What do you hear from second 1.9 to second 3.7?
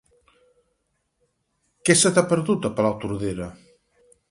se t'hi ha perdut, a Palautordera?